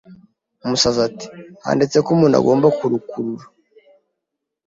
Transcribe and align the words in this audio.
Umusazi 0.65 0.99
ati 1.09 1.25
handitseho 1.65 2.03
ko 2.05 2.11
umuntu 2.15 2.35
agomba 2.39 2.67
kurukurura 2.77 3.45